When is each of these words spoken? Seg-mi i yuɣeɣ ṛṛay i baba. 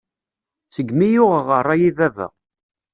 Seg-mi 0.75 1.05
i 1.09 1.13
yuɣeɣ 1.13 1.47
ṛṛay 1.61 1.81
i 1.89 1.91
baba. 1.97 2.27